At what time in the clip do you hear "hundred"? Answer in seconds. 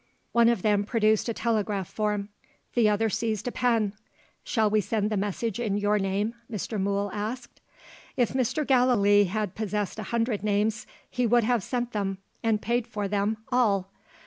10.09-10.41